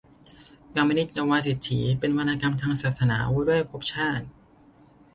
[0.75, 4.25] กามนิตกับวาสิฎฐี เป็นวรรณกรรมทางศาสนาว่าด้วยภพชาติ